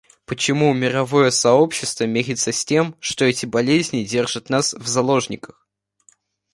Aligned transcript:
Почему 0.25 0.73
мировое 0.73 1.29
сообщество 1.29 2.05
мирится 2.05 2.51
с 2.51 2.65
тем, 2.65 2.95
что 2.99 3.23
эти 3.25 3.45
болезни 3.45 4.03
держат 4.03 4.49
нас 4.49 4.73
в 4.73 4.87
заложниках? 4.87 5.67